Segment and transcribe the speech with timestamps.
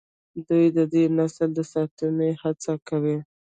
[0.47, 3.17] دوی د دې نسل د ساتلو هڅه کوي.